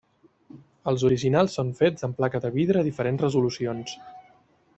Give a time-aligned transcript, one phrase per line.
[0.91, 3.95] Els originals són fets amb placa de vidre a diferents resolucions.